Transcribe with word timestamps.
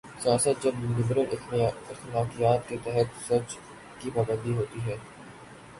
سیاست 0.19 0.63
جب 0.63 0.79
لبرل 0.83 1.25
اخلاقیات 1.89 2.67
کے 2.69 2.77
تحت 2.83 3.21
سچ 3.27 3.57
کی 3.99 4.09
پابند 4.13 4.57
ہوتی 4.57 4.79
ہے۔ 4.85 4.97